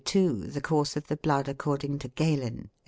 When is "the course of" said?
0.47-1.05